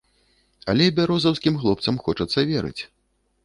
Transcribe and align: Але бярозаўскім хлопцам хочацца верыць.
Але 0.73 0.87
бярозаўскім 1.01 1.61
хлопцам 1.61 2.03
хочацца 2.07 2.49
верыць. 2.53 2.79